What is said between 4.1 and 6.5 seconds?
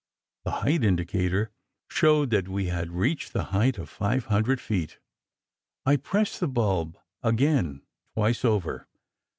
hundred feet. I pressed the